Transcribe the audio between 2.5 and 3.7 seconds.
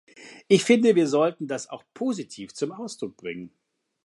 zum Ausdruck bringen.